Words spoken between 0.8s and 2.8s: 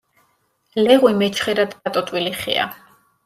ლეღვი მეჩხერად დატოტვილი ხეა.